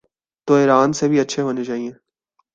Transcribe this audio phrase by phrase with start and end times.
[0.47, 1.91] تو ایران سے بھی اچھے ہونے چائیں۔